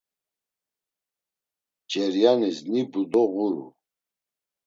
Ceryanis 1.89 2.57
nibu 2.71 3.01
do 3.11 3.23
ğuru. 3.33 3.65